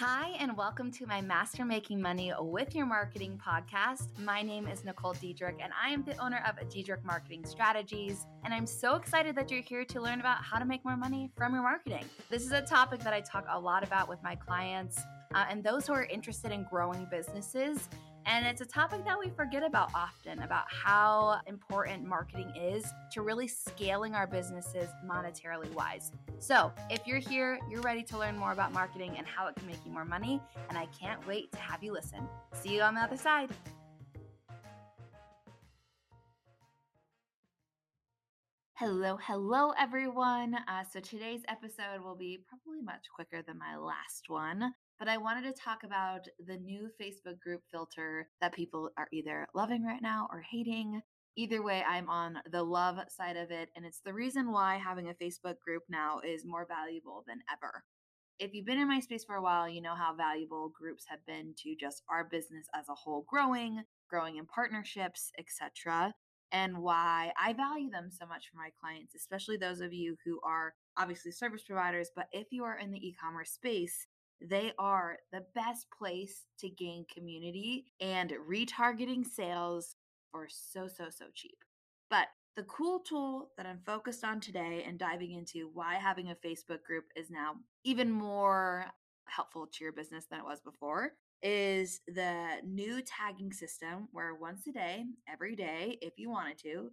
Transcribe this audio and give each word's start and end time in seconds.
Hi, 0.00 0.36
and 0.38 0.56
welcome 0.56 0.92
to 0.92 1.06
my 1.06 1.20
Master 1.20 1.64
Making 1.64 2.00
Money 2.00 2.32
with 2.38 2.72
Your 2.72 2.86
Marketing 2.86 3.36
podcast. 3.44 4.16
My 4.20 4.42
name 4.42 4.68
is 4.68 4.84
Nicole 4.84 5.14
Diedrich, 5.14 5.56
and 5.60 5.72
I 5.72 5.88
am 5.88 6.04
the 6.04 6.16
owner 6.18 6.40
of 6.46 6.54
Diedrich 6.70 7.04
Marketing 7.04 7.44
Strategies. 7.44 8.24
And 8.44 8.54
I'm 8.54 8.64
so 8.64 8.94
excited 8.94 9.34
that 9.34 9.50
you're 9.50 9.60
here 9.60 9.84
to 9.86 10.00
learn 10.00 10.20
about 10.20 10.40
how 10.40 10.60
to 10.60 10.64
make 10.64 10.84
more 10.84 10.96
money 10.96 11.32
from 11.36 11.52
your 11.52 11.64
marketing. 11.64 12.04
This 12.30 12.44
is 12.44 12.52
a 12.52 12.62
topic 12.62 13.00
that 13.00 13.12
I 13.12 13.20
talk 13.20 13.44
a 13.50 13.58
lot 13.58 13.82
about 13.82 14.08
with 14.08 14.22
my 14.22 14.36
clients 14.36 15.00
uh, 15.34 15.46
and 15.50 15.64
those 15.64 15.88
who 15.88 15.94
are 15.94 16.04
interested 16.04 16.52
in 16.52 16.62
growing 16.70 17.08
businesses. 17.10 17.88
And 18.28 18.46
it's 18.46 18.60
a 18.60 18.66
topic 18.66 19.06
that 19.06 19.18
we 19.18 19.30
forget 19.30 19.64
about 19.64 19.90
often 19.94 20.42
about 20.42 20.66
how 20.70 21.40
important 21.46 22.04
marketing 22.04 22.52
is 22.54 22.84
to 23.12 23.22
really 23.22 23.48
scaling 23.48 24.14
our 24.14 24.26
businesses 24.26 24.90
monetarily 25.02 25.72
wise. 25.72 26.12
So, 26.38 26.70
if 26.90 27.06
you're 27.06 27.20
here, 27.20 27.58
you're 27.70 27.80
ready 27.80 28.02
to 28.02 28.18
learn 28.18 28.36
more 28.36 28.52
about 28.52 28.74
marketing 28.74 29.14
and 29.16 29.26
how 29.26 29.46
it 29.46 29.56
can 29.56 29.66
make 29.66 29.78
you 29.82 29.90
more 29.90 30.04
money, 30.04 30.42
and 30.68 30.76
I 30.76 30.86
can't 31.00 31.26
wait 31.26 31.50
to 31.52 31.58
have 31.58 31.82
you 31.82 31.90
listen. 31.90 32.28
See 32.52 32.74
you 32.74 32.82
on 32.82 32.94
the 32.94 33.00
other 33.00 33.16
side. 33.16 33.48
Hello, 38.74 39.18
hello, 39.22 39.72
everyone. 39.78 40.54
Uh, 40.54 40.84
so 40.92 41.00
today's 41.00 41.40
episode 41.48 42.04
will 42.04 42.14
be 42.14 42.40
probably 42.46 42.82
much 42.82 43.06
quicker 43.12 43.40
than 43.40 43.58
my 43.58 43.78
last 43.78 44.28
one 44.28 44.74
but 44.98 45.08
I 45.08 45.16
wanted 45.16 45.42
to 45.44 45.60
talk 45.60 45.84
about 45.84 46.26
the 46.46 46.56
new 46.56 46.90
Facebook 47.00 47.38
group 47.40 47.62
filter 47.70 48.28
that 48.40 48.54
people 48.54 48.90
are 48.98 49.08
either 49.12 49.46
loving 49.54 49.84
right 49.84 50.02
now 50.02 50.28
or 50.32 50.42
hating. 50.50 51.00
Either 51.36 51.62
way, 51.62 51.84
I'm 51.86 52.08
on 52.08 52.38
the 52.50 52.62
love 52.62 52.98
side 53.08 53.36
of 53.36 53.50
it. 53.50 53.68
And 53.76 53.86
it's 53.86 54.00
the 54.04 54.12
reason 54.12 54.50
why 54.50 54.80
having 54.84 55.08
a 55.08 55.14
Facebook 55.14 55.60
group 55.64 55.84
now 55.88 56.20
is 56.26 56.44
more 56.44 56.66
valuable 56.66 57.22
than 57.28 57.38
ever. 57.52 57.84
If 58.40 58.54
you've 58.54 58.66
been 58.66 58.80
in 58.80 58.88
my 58.88 59.00
space 59.00 59.24
for 59.24 59.36
a 59.36 59.42
while, 59.42 59.68
you 59.68 59.80
know 59.80 59.94
how 59.94 60.14
valuable 60.16 60.72
groups 60.76 61.04
have 61.08 61.24
been 61.26 61.54
to 61.62 61.76
just 61.78 62.02
our 62.10 62.24
business 62.24 62.66
as 62.74 62.88
a 62.88 62.94
whole 62.94 63.24
growing, 63.28 63.82
growing 64.10 64.36
in 64.36 64.46
partnerships, 64.46 65.30
etc 65.38 66.14
and 66.52 66.78
why 66.78 67.32
I 67.40 67.52
value 67.52 67.90
them 67.90 68.08
so 68.10 68.26
much 68.26 68.48
for 68.50 68.56
my 68.56 68.70
clients, 68.80 69.14
especially 69.14 69.56
those 69.56 69.80
of 69.80 69.92
you 69.92 70.16
who 70.24 70.40
are 70.42 70.74
obviously 70.96 71.32
service 71.32 71.62
providers. 71.66 72.10
But 72.14 72.26
if 72.32 72.46
you 72.50 72.64
are 72.64 72.78
in 72.78 72.90
the 72.90 72.98
e 72.98 73.14
commerce 73.20 73.50
space, 73.50 74.06
they 74.40 74.72
are 74.78 75.16
the 75.32 75.44
best 75.54 75.86
place 75.96 76.46
to 76.60 76.68
gain 76.68 77.04
community 77.12 77.86
and 78.00 78.32
retargeting 78.48 79.24
sales 79.24 79.96
for 80.30 80.46
so, 80.48 80.88
so, 80.88 81.06
so 81.10 81.26
cheap. 81.34 81.58
But 82.10 82.28
the 82.56 82.62
cool 82.64 83.00
tool 83.00 83.50
that 83.56 83.66
I'm 83.66 83.80
focused 83.86 84.24
on 84.24 84.40
today 84.40 84.84
and 84.86 84.98
diving 84.98 85.32
into 85.32 85.70
why 85.72 85.94
having 85.94 86.30
a 86.30 86.34
Facebook 86.34 86.82
group 86.82 87.04
is 87.16 87.30
now 87.30 87.54
even 87.84 88.10
more 88.10 88.86
helpful 89.26 89.66
to 89.66 89.84
your 89.84 89.92
business 89.92 90.26
than 90.30 90.40
it 90.40 90.44
was 90.44 90.60
before 90.60 91.12
is 91.42 92.00
the 92.08 92.56
new 92.64 93.00
tagging 93.02 93.52
system 93.52 94.08
where 94.12 94.34
once 94.34 94.66
a 94.66 94.72
day, 94.72 95.04
every 95.32 95.54
day, 95.54 95.98
if 96.02 96.14
you 96.16 96.30
wanted 96.30 96.58
to, 96.58 96.90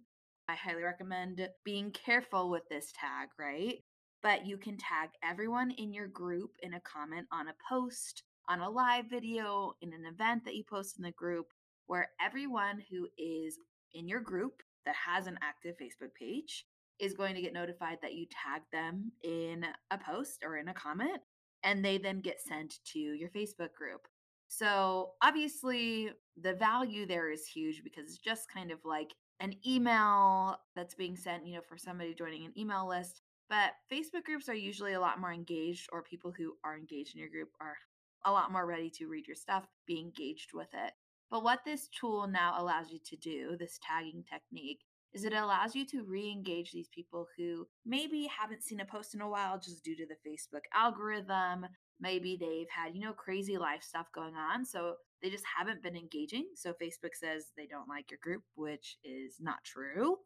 I 0.48 0.54
highly 0.54 0.82
recommend 0.82 1.48
being 1.64 1.90
careful 1.90 2.48
with 2.48 2.62
this 2.70 2.92
tag, 2.92 3.30
right? 3.38 3.82
But 4.26 4.44
you 4.44 4.56
can 4.56 4.76
tag 4.76 5.10
everyone 5.22 5.70
in 5.70 5.92
your 5.92 6.08
group 6.08 6.50
in 6.60 6.74
a 6.74 6.80
comment 6.80 7.28
on 7.30 7.46
a 7.46 7.54
post, 7.70 8.24
on 8.48 8.58
a 8.58 8.68
live 8.68 9.04
video, 9.08 9.72
in 9.82 9.92
an 9.92 10.04
event 10.04 10.44
that 10.44 10.56
you 10.56 10.64
post 10.68 10.98
in 10.98 11.04
the 11.04 11.12
group, 11.12 11.46
where 11.86 12.10
everyone 12.20 12.82
who 12.90 13.06
is 13.16 13.60
in 13.94 14.08
your 14.08 14.18
group 14.18 14.64
that 14.84 14.96
has 14.96 15.28
an 15.28 15.38
active 15.42 15.76
Facebook 15.80 16.12
page 16.18 16.66
is 16.98 17.14
going 17.14 17.36
to 17.36 17.40
get 17.40 17.52
notified 17.52 17.98
that 18.02 18.14
you 18.14 18.26
tag 18.26 18.62
them 18.72 19.12
in 19.22 19.64
a 19.92 19.98
post 19.98 20.42
or 20.44 20.56
in 20.56 20.66
a 20.66 20.74
comment, 20.74 21.20
and 21.62 21.84
they 21.84 21.96
then 21.96 22.18
get 22.18 22.40
sent 22.40 22.80
to 22.84 22.98
your 22.98 23.28
Facebook 23.28 23.72
group. 23.78 24.08
So, 24.48 25.12
obviously, 25.22 26.10
the 26.42 26.54
value 26.54 27.06
there 27.06 27.30
is 27.30 27.46
huge 27.46 27.84
because 27.84 28.06
it's 28.06 28.18
just 28.18 28.52
kind 28.52 28.72
of 28.72 28.80
like 28.84 29.14
an 29.38 29.54
email 29.64 30.56
that's 30.74 30.96
being 30.96 31.14
sent, 31.14 31.46
you 31.46 31.54
know, 31.54 31.62
for 31.68 31.78
somebody 31.78 32.12
joining 32.12 32.44
an 32.44 32.58
email 32.58 32.88
list 32.88 33.22
but 33.48 33.72
Facebook 33.92 34.24
groups 34.24 34.48
are 34.48 34.54
usually 34.54 34.94
a 34.94 35.00
lot 35.00 35.20
more 35.20 35.32
engaged, 35.32 35.88
or 35.92 36.02
people 36.02 36.32
who 36.36 36.54
are 36.64 36.76
engaged 36.76 37.14
in 37.14 37.20
your 37.20 37.30
group 37.30 37.50
are 37.60 37.76
a 38.24 38.32
lot 38.32 38.50
more 38.50 38.66
ready 38.66 38.90
to 38.90 39.06
read 39.06 39.26
your 39.26 39.36
stuff, 39.36 39.66
be 39.86 40.00
engaged 40.00 40.50
with 40.52 40.68
it. 40.74 40.92
But 41.30 41.44
what 41.44 41.60
this 41.64 41.88
tool 41.88 42.26
now 42.26 42.54
allows 42.58 42.90
you 42.90 42.98
to 43.06 43.16
do, 43.16 43.56
this 43.58 43.78
tagging 43.82 44.24
technique, 44.30 44.80
is 45.12 45.24
it 45.24 45.32
allows 45.32 45.74
you 45.74 45.86
to 45.86 46.04
re 46.04 46.30
engage 46.30 46.72
these 46.72 46.88
people 46.88 47.26
who 47.36 47.66
maybe 47.84 48.28
haven't 48.38 48.62
seen 48.62 48.80
a 48.80 48.84
post 48.84 49.14
in 49.14 49.20
a 49.20 49.28
while 49.28 49.58
just 49.58 49.82
due 49.82 49.96
to 49.96 50.06
the 50.06 50.28
Facebook 50.28 50.62
algorithm. 50.74 51.66
Maybe 52.00 52.36
they've 52.38 52.68
had, 52.70 52.94
you 52.94 53.00
know, 53.00 53.12
crazy 53.12 53.56
life 53.56 53.82
stuff 53.82 54.06
going 54.14 54.34
on. 54.34 54.64
So 54.64 54.96
they 55.22 55.30
just 55.30 55.44
haven't 55.56 55.82
been 55.82 55.96
engaging. 55.96 56.48
So 56.54 56.74
Facebook 56.74 57.14
says 57.14 57.46
they 57.56 57.66
don't 57.66 57.88
like 57.88 58.10
your 58.10 58.20
group, 58.22 58.42
which 58.54 58.98
is 59.02 59.36
not 59.40 59.64
true. 59.64 60.16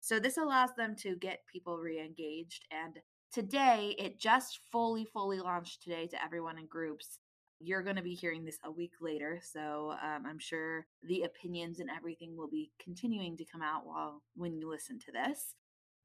So 0.00 0.18
this 0.18 0.36
allows 0.36 0.70
them 0.76 0.96
to 1.00 1.16
get 1.16 1.40
people 1.52 1.78
re-engaged. 1.78 2.66
And 2.70 2.98
today, 3.32 3.94
it 3.98 4.18
just 4.18 4.60
fully, 4.72 5.04
fully 5.04 5.40
launched 5.40 5.82
today 5.82 6.06
to 6.08 6.22
everyone 6.22 6.58
in 6.58 6.66
groups. 6.66 7.18
You're 7.60 7.82
going 7.82 7.96
to 7.96 8.02
be 8.02 8.14
hearing 8.14 8.44
this 8.44 8.58
a 8.64 8.70
week 8.70 8.94
later, 9.02 9.38
so 9.42 9.94
um, 10.02 10.24
I'm 10.26 10.38
sure 10.38 10.86
the 11.02 11.24
opinions 11.24 11.78
and 11.78 11.90
everything 11.90 12.34
will 12.34 12.48
be 12.48 12.70
continuing 12.82 13.36
to 13.36 13.44
come 13.44 13.60
out 13.60 13.84
while 13.84 14.22
when 14.34 14.56
you 14.56 14.70
listen 14.70 14.98
to 15.00 15.12
this. 15.12 15.54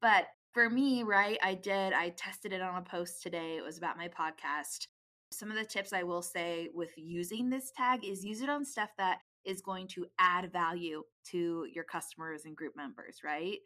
But 0.01 0.25
for 0.51 0.69
me, 0.69 1.03
right, 1.03 1.38
I 1.41 1.53
did. 1.53 1.94
I 1.94 2.09
tested 2.09 2.51
it 2.51 2.61
on 2.61 2.75
a 2.78 2.81
post 2.81 3.23
today. 3.23 3.55
It 3.55 3.63
was 3.63 3.78
about 3.78 3.97
my 3.97 4.09
podcast. 4.09 4.88
Some 5.31 5.50
of 5.50 5.57
the 5.57 5.66
tips 5.66 5.94
I 5.94 6.03
will 6.03 6.22
say 6.22 6.69
with 6.73 6.91
using 6.97 7.50
this 7.50 7.72
tag 7.75 8.03
is 8.03 8.25
use 8.25 8.41
it 8.41 8.50
on 8.50 8.66
stuff 8.66 8.89
that 8.97 9.19
is 9.45 9.61
going 9.61 9.88
to 9.89 10.05
add 10.19 10.51
value 10.51 11.03
to 11.31 11.66
your 11.73 11.85
customers 11.85 12.44
and 12.45 12.55
group 12.55 12.73
members, 12.75 13.19
right? 13.23 13.59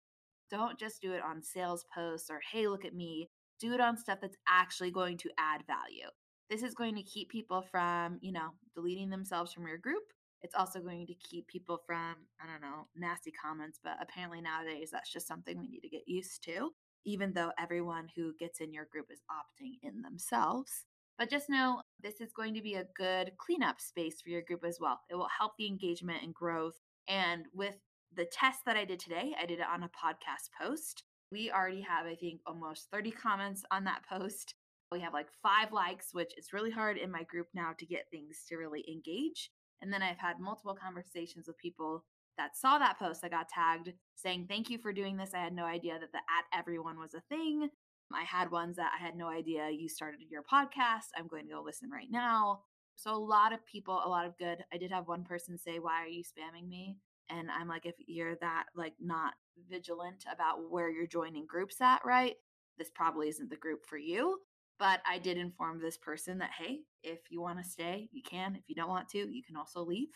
Don't 0.49 0.79
just 0.79 1.01
do 1.01 1.13
it 1.13 1.21
on 1.23 1.43
sales 1.43 1.85
posts 1.93 2.29
or, 2.29 2.39
hey, 2.51 2.67
look 2.67 2.85
at 2.85 2.95
me. 2.95 3.29
Do 3.59 3.73
it 3.73 3.81
on 3.81 3.97
stuff 3.97 4.19
that's 4.21 4.37
actually 4.47 4.91
going 4.91 5.17
to 5.17 5.29
add 5.37 5.63
value. 5.67 6.07
This 6.49 6.63
is 6.63 6.73
going 6.73 6.95
to 6.95 7.03
keep 7.03 7.29
people 7.29 7.61
from, 7.61 8.17
you 8.21 8.31
know, 8.31 8.49
deleting 8.73 9.09
themselves 9.09 9.53
from 9.53 9.67
your 9.67 9.77
group. 9.77 10.03
It's 10.41 10.55
also 10.55 10.79
going 10.79 11.05
to 11.07 11.13
keep 11.13 11.47
people 11.47 11.81
from, 11.85 12.15
I 12.41 12.47
don't 12.47 12.61
know, 12.61 12.87
nasty 12.95 13.31
comments, 13.31 13.79
but 13.83 13.97
apparently 14.01 14.41
nowadays 14.41 14.89
that's 14.91 15.11
just 15.11 15.27
something 15.27 15.59
we 15.59 15.67
need 15.67 15.81
to 15.81 15.89
get 15.89 16.07
used 16.07 16.43
to, 16.45 16.69
even 17.05 17.33
though 17.33 17.51
everyone 17.59 18.07
who 18.15 18.33
gets 18.39 18.61
in 18.61 18.73
your 18.73 18.87
group 18.91 19.07
is 19.11 19.21
opting 19.29 19.73
in 19.83 20.01
themselves. 20.01 20.85
But 21.17 21.29
just 21.29 21.49
know 21.49 21.81
this 22.01 22.21
is 22.21 22.31
going 22.31 22.53
to 22.53 22.61
be 22.61 22.75
a 22.75 22.87
good 22.95 23.33
cleanup 23.37 23.81
space 23.81 24.21
for 24.21 24.29
your 24.29 24.41
group 24.41 24.63
as 24.65 24.79
well. 24.79 25.01
It 25.09 25.15
will 25.15 25.27
help 25.37 25.51
the 25.57 25.67
engagement 25.67 26.23
and 26.23 26.33
growth. 26.33 26.79
And 27.09 27.45
with 27.53 27.75
the 28.15 28.25
test 28.25 28.59
that 28.65 28.75
I 28.75 28.85
did 28.85 28.99
today, 28.99 29.35
I 29.41 29.45
did 29.45 29.59
it 29.59 29.65
on 29.71 29.83
a 29.83 29.89
podcast 29.89 30.49
post. 30.59 31.03
We 31.31 31.51
already 31.51 31.81
have, 31.81 32.05
I 32.05 32.15
think, 32.15 32.41
almost 32.47 32.87
30 32.91 33.11
comments 33.11 33.63
on 33.71 33.83
that 33.85 34.03
post. 34.09 34.55
We 34.91 34.99
have 35.01 35.13
like 35.13 35.27
five 35.43 35.71
likes, 35.71 36.07
which 36.13 36.33
is 36.37 36.53
really 36.53 36.71
hard 36.71 36.97
in 36.97 37.11
my 37.11 37.23
group 37.23 37.47
now 37.53 37.73
to 37.77 37.85
get 37.85 38.09
things 38.09 38.43
to 38.49 38.57
really 38.57 38.83
engage. 38.91 39.51
And 39.81 39.93
then 39.93 40.01
I've 40.01 40.17
had 40.17 40.39
multiple 40.39 40.75
conversations 40.75 41.47
with 41.47 41.57
people 41.57 42.03
that 42.37 42.57
saw 42.57 42.79
that 42.79 42.97
post 42.97 43.21
that 43.21 43.31
got 43.31 43.49
tagged 43.49 43.93
saying, 44.15 44.47
Thank 44.49 44.69
you 44.69 44.79
for 44.79 44.91
doing 44.91 45.17
this. 45.17 45.31
I 45.35 45.39
had 45.39 45.53
no 45.53 45.65
idea 45.65 45.99
that 45.99 46.11
the 46.11 46.17
at 46.17 46.59
everyone 46.59 46.97
was 46.97 47.13
a 47.13 47.21
thing. 47.29 47.69
I 48.13 48.23
had 48.23 48.49
ones 48.49 48.77
that 48.77 48.91
I 48.99 49.03
had 49.03 49.15
no 49.15 49.27
idea 49.27 49.69
you 49.69 49.87
started 49.87 50.21
your 50.29 50.43
podcast. 50.43 51.09
I'm 51.15 51.27
going 51.27 51.45
to 51.45 51.53
go 51.53 51.61
listen 51.63 51.91
right 51.91 52.09
now. 52.09 52.61
So, 52.95 53.11
a 53.11 53.17
lot 53.17 53.53
of 53.53 53.65
people, 53.65 54.01
a 54.03 54.09
lot 54.09 54.25
of 54.25 54.37
good. 54.37 54.57
I 54.73 54.77
did 54.77 54.91
have 54.91 55.07
one 55.07 55.23
person 55.23 55.57
say, 55.57 55.79
Why 55.79 56.01
are 56.01 56.07
you 56.07 56.23
spamming 56.23 56.67
me? 56.67 56.97
And 57.29 57.49
i'm 57.51 57.67
like 57.67 57.85
if 57.85 57.95
you're 58.07 58.35
that 58.35 58.65
like 58.75 58.93
not 58.99 59.33
vigilant 59.69 60.23
about 60.31 60.69
where 60.69 60.89
you're 60.89 61.07
joining 61.07 61.45
groups 61.45 61.81
at 61.81 61.99
right 62.05 62.35
this 62.77 62.89
probably 62.93 63.27
isn't 63.29 63.49
the 63.49 63.55
group 63.57 63.85
for 63.85 63.97
you 63.97 64.37
but 64.77 65.01
i 65.09 65.17
did 65.17 65.37
inform 65.37 65.79
this 65.79 65.97
person 65.97 66.37
that 66.37 66.51
hey 66.57 66.79
if 67.03 67.19
you 67.29 67.41
want 67.41 67.57
to 67.57 67.69
stay 67.69 68.07
you 68.11 68.21
can 68.23 68.55
if 68.55 68.63
you 68.67 68.75
don't 68.75 68.89
want 68.89 69.09
to 69.09 69.17
you 69.17 69.43
can 69.43 69.55
also 69.55 69.83
leave 69.83 70.07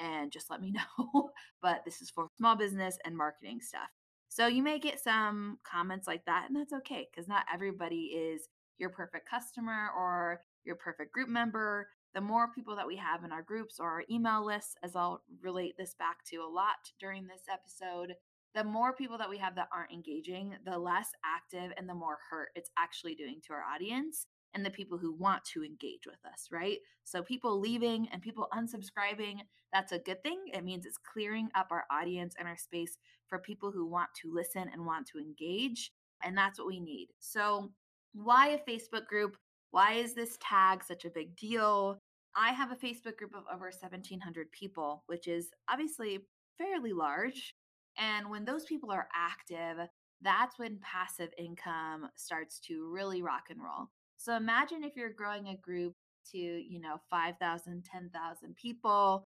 and 0.00 0.30
just 0.30 0.50
let 0.50 0.60
me 0.60 0.72
know 0.98 1.30
but 1.62 1.82
this 1.84 2.00
is 2.00 2.10
for 2.10 2.28
small 2.36 2.56
business 2.56 2.98
and 3.04 3.16
marketing 3.16 3.60
stuff. 3.60 3.88
So 4.28 4.46
you 4.46 4.62
may 4.62 4.78
get 4.78 5.00
some 5.00 5.58
comments 5.64 6.06
like 6.06 6.24
that 6.26 6.46
and 6.48 6.56
that's 6.56 6.72
okay 6.72 7.08
because 7.10 7.28
not 7.28 7.46
everybody 7.52 8.12
is 8.14 8.48
your 8.78 8.90
perfect 8.90 9.28
customer 9.28 9.88
or 9.96 10.42
your 10.64 10.76
perfect 10.76 11.12
group 11.12 11.28
member 11.28 11.88
the 12.14 12.20
more 12.20 12.48
people 12.54 12.76
that 12.76 12.86
we 12.86 12.96
have 12.96 13.24
in 13.24 13.32
our 13.32 13.42
groups 13.42 13.78
or 13.78 13.88
our 13.88 14.04
email 14.10 14.44
lists, 14.44 14.76
as 14.82 14.96
I'll 14.96 15.22
relate 15.42 15.74
this 15.76 15.94
back 15.98 16.24
to 16.30 16.36
a 16.38 16.48
lot 16.48 16.92
during 16.98 17.26
this 17.26 17.42
episode, 17.52 18.14
the 18.54 18.64
more 18.64 18.94
people 18.94 19.18
that 19.18 19.28
we 19.28 19.38
have 19.38 19.54
that 19.56 19.68
aren't 19.72 19.92
engaging, 19.92 20.56
the 20.64 20.78
less 20.78 21.10
active 21.24 21.72
and 21.76 21.88
the 21.88 21.94
more 21.94 22.18
hurt 22.30 22.48
it's 22.54 22.70
actually 22.78 23.14
doing 23.14 23.40
to 23.46 23.52
our 23.52 23.62
audience 23.62 24.26
and 24.54 24.64
the 24.64 24.70
people 24.70 24.98
who 24.98 25.12
want 25.12 25.44
to 25.44 25.62
engage 25.62 26.06
with 26.06 26.18
us, 26.24 26.48
right? 26.50 26.78
So 27.04 27.22
people 27.22 27.60
leaving 27.60 28.08
and 28.12 28.22
people 28.22 28.48
unsubscribing, 28.52 29.40
that's 29.72 29.92
a 29.92 29.98
good 29.98 30.22
thing. 30.22 30.38
It 30.52 30.64
means 30.64 30.86
it's 30.86 30.98
clearing 30.98 31.50
up 31.54 31.68
our 31.70 31.84
audience 31.90 32.34
and 32.38 32.48
our 32.48 32.56
space 32.56 32.96
for 33.28 33.38
people 33.38 33.70
who 33.70 33.86
want 33.86 34.08
to 34.22 34.32
listen 34.32 34.70
and 34.72 34.86
want 34.86 35.06
to 35.08 35.18
engage. 35.18 35.92
And 36.24 36.36
that's 36.36 36.58
what 36.58 36.68
we 36.68 36.80
need. 36.80 37.08
So, 37.20 37.70
why 38.14 38.48
a 38.48 38.58
Facebook 38.58 39.06
group? 39.06 39.36
Why 39.70 39.94
is 39.94 40.14
this 40.14 40.38
tag 40.40 40.82
such 40.84 41.04
a 41.04 41.10
big 41.10 41.36
deal? 41.36 41.98
I 42.36 42.52
have 42.52 42.70
a 42.70 42.76
Facebook 42.76 43.16
group 43.16 43.34
of 43.34 43.44
over 43.52 43.66
1,700 43.66 44.50
people, 44.52 45.02
which 45.06 45.28
is 45.28 45.50
obviously 45.70 46.20
fairly 46.56 46.92
large. 46.92 47.54
And 47.98 48.30
when 48.30 48.44
those 48.44 48.64
people 48.64 48.90
are 48.90 49.08
active, 49.14 49.88
that's 50.22 50.58
when 50.58 50.78
passive 50.80 51.30
income 51.36 52.08
starts 52.16 52.60
to 52.60 52.90
really 52.92 53.22
rock 53.22 53.46
and 53.50 53.60
roll. 53.62 53.88
So 54.16 54.36
imagine 54.36 54.84
if 54.84 54.96
you're 54.96 55.10
growing 55.10 55.48
a 55.48 55.56
group 55.56 55.94
to, 56.32 56.38
you 56.38 56.80
know, 56.80 56.96
5,000, 57.10 57.84
10,000 57.84 58.56
people. 58.56 59.24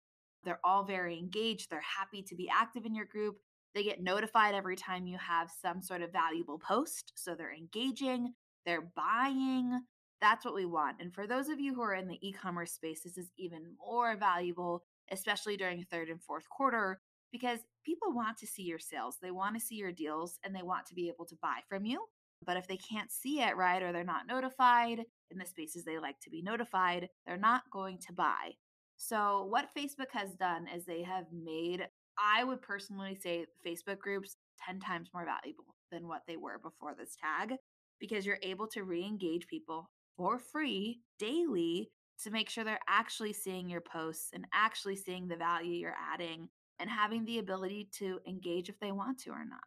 They're 0.44 0.60
all 0.64 0.84
very 0.84 1.18
engaged. 1.18 1.70
They're 1.70 1.80
happy 1.80 2.22
to 2.22 2.34
be 2.34 2.48
active 2.48 2.86
in 2.86 2.94
your 2.94 3.06
group. 3.06 3.36
They 3.74 3.82
get 3.82 4.02
notified 4.02 4.54
every 4.54 4.76
time 4.76 5.06
you 5.06 5.18
have 5.18 5.50
some 5.62 5.82
sort 5.82 6.02
of 6.02 6.12
valuable 6.12 6.58
post. 6.58 7.12
So 7.16 7.34
they're 7.34 7.52
engaging, 7.52 8.32
they're 8.64 8.90
buying. 8.96 9.80
That's 10.20 10.44
what 10.44 10.54
we 10.54 10.64
want. 10.64 10.96
And 11.00 11.12
for 11.12 11.26
those 11.26 11.48
of 11.48 11.60
you 11.60 11.74
who 11.74 11.82
are 11.82 11.94
in 11.94 12.08
the 12.08 12.18
e 12.26 12.32
commerce 12.32 12.72
space, 12.72 13.02
this 13.02 13.18
is 13.18 13.30
even 13.36 13.62
more 13.78 14.16
valuable, 14.16 14.82
especially 15.10 15.56
during 15.56 15.84
third 15.84 16.08
and 16.08 16.22
fourth 16.22 16.48
quarter, 16.48 17.00
because 17.32 17.60
people 17.84 18.12
want 18.12 18.38
to 18.38 18.46
see 18.46 18.62
your 18.62 18.78
sales. 18.78 19.18
They 19.20 19.30
want 19.30 19.54
to 19.54 19.64
see 19.64 19.76
your 19.76 19.92
deals 19.92 20.38
and 20.42 20.54
they 20.54 20.62
want 20.62 20.86
to 20.86 20.94
be 20.94 21.08
able 21.08 21.26
to 21.26 21.36
buy 21.42 21.58
from 21.68 21.84
you. 21.84 22.04
But 22.44 22.56
if 22.56 22.66
they 22.66 22.76
can't 22.76 23.10
see 23.10 23.40
it, 23.40 23.56
right, 23.56 23.82
or 23.82 23.92
they're 23.92 24.04
not 24.04 24.26
notified 24.26 25.00
in 25.30 25.38
the 25.38 25.46
spaces 25.46 25.84
they 25.84 25.98
like 25.98 26.20
to 26.20 26.30
be 26.30 26.42
notified, 26.42 27.08
they're 27.26 27.36
not 27.36 27.62
going 27.72 27.98
to 28.06 28.12
buy. 28.12 28.52
So, 28.98 29.46
what 29.50 29.74
Facebook 29.76 30.10
has 30.12 30.34
done 30.34 30.66
is 30.74 30.84
they 30.84 31.02
have 31.02 31.26
made, 31.32 31.86
I 32.18 32.44
would 32.44 32.62
personally 32.62 33.14
say, 33.14 33.46
Facebook 33.66 33.98
groups 33.98 34.36
10 34.66 34.80
times 34.80 35.10
more 35.12 35.26
valuable 35.26 35.76
than 35.92 36.08
what 36.08 36.22
they 36.26 36.36
were 36.36 36.58
before 36.58 36.94
this 36.94 37.16
tag 37.20 37.56
because 38.00 38.26
you're 38.26 38.38
able 38.42 38.66
to 38.68 38.84
re 38.84 39.04
engage 39.04 39.46
people 39.46 39.90
for 40.16 40.38
free 40.38 41.00
daily 41.18 41.90
to 42.22 42.30
make 42.30 42.48
sure 42.48 42.64
they're 42.64 42.78
actually 42.88 43.32
seeing 43.32 43.68
your 43.68 43.80
posts 43.80 44.30
and 44.32 44.46
actually 44.54 44.96
seeing 44.96 45.28
the 45.28 45.36
value 45.36 45.72
you're 45.72 45.94
adding 46.12 46.48
and 46.78 46.90
having 46.90 47.24
the 47.24 47.38
ability 47.38 47.88
to 47.98 48.18
engage 48.26 48.68
if 48.68 48.78
they 48.80 48.92
want 48.92 49.18
to 49.18 49.30
or 49.30 49.44
not. 49.44 49.60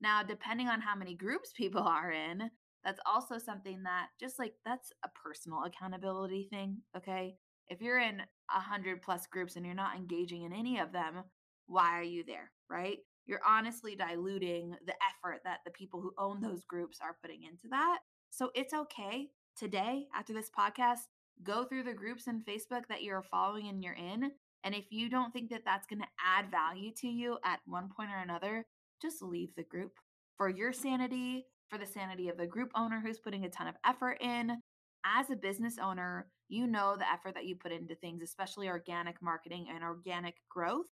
Now, 0.00 0.22
depending 0.22 0.68
on 0.68 0.80
how 0.80 0.96
many 0.96 1.14
groups 1.14 1.52
people 1.56 1.82
are 1.86 2.10
in, 2.10 2.50
that's 2.84 3.00
also 3.06 3.38
something 3.38 3.82
that 3.84 4.08
just 4.20 4.38
like 4.38 4.54
that's 4.64 4.92
a 5.04 5.08
personal 5.08 5.64
accountability 5.64 6.48
thing. 6.50 6.78
Okay. 6.96 7.36
If 7.68 7.80
you're 7.80 8.00
in 8.00 8.20
a 8.54 8.60
hundred 8.60 9.00
plus 9.00 9.26
groups 9.26 9.56
and 9.56 9.64
you're 9.64 9.74
not 9.74 9.96
engaging 9.96 10.42
in 10.42 10.52
any 10.52 10.78
of 10.78 10.92
them, 10.92 11.24
why 11.66 11.98
are 11.98 12.02
you 12.02 12.24
there? 12.26 12.50
Right. 12.68 12.98
You're 13.26 13.40
honestly 13.46 13.96
diluting 13.96 14.76
the 14.86 14.92
effort 14.92 15.40
that 15.44 15.60
the 15.64 15.70
people 15.70 16.02
who 16.02 16.12
own 16.18 16.42
those 16.42 16.62
groups 16.64 16.98
are 17.00 17.16
putting 17.22 17.44
into 17.44 17.68
that. 17.70 18.00
So 18.28 18.50
it's 18.54 18.74
okay 18.74 19.30
today, 19.56 20.06
after 20.14 20.32
this 20.32 20.50
podcast, 20.56 21.08
go 21.42 21.64
through 21.64 21.84
the 21.84 21.92
groups 21.92 22.26
in 22.26 22.42
Facebook 22.42 22.86
that 22.88 23.02
you're 23.02 23.22
following 23.22 23.68
and 23.68 23.82
you're 23.82 23.94
in. 23.94 24.30
And 24.64 24.74
if 24.74 24.86
you 24.90 25.10
don't 25.10 25.32
think 25.32 25.50
that 25.50 25.62
that's 25.64 25.86
going 25.86 26.00
to 26.00 26.08
add 26.24 26.50
value 26.50 26.90
to 26.98 27.08
you 27.08 27.38
at 27.44 27.60
one 27.66 27.90
point 27.94 28.10
or 28.10 28.18
another, 28.18 28.64
just 29.02 29.22
leave 29.22 29.50
the 29.56 29.64
group 29.64 29.92
for 30.36 30.48
your 30.48 30.72
sanity, 30.72 31.46
for 31.68 31.78
the 31.78 31.86
sanity 31.86 32.28
of 32.28 32.36
the 32.36 32.46
group 32.46 32.70
owner 32.74 33.02
who's 33.04 33.18
putting 33.18 33.44
a 33.44 33.50
ton 33.50 33.66
of 33.66 33.74
effort 33.86 34.18
in. 34.20 34.56
As 35.04 35.28
a 35.30 35.36
business 35.36 35.76
owner, 35.82 36.28
you 36.48 36.66
know 36.66 36.96
the 36.96 37.10
effort 37.10 37.34
that 37.34 37.44
you 37.44 37.56
put 37.56 37.72
into 37.72 37.94
things, 37.94 38.22
especially 38.22 38.68
organic 38.68 39.20
marketing 39.20 39.66
and 39.72 39.84
organic 39.84 40.36
growth. 40.48 40.86